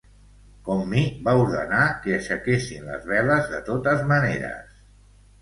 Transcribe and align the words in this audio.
Commi 0.69 1.03
va 1.27 1.35
ordenar 1.41 1.81
que 2.05 2.15
aixequessin 2.15 2.89
les 2.93 3.07
veles 3.13 3.53
de 3.53 3.61
totes 3.71 4.03
maneres. 4.15 4.83